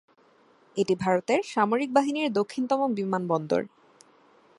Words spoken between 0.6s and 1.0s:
এটি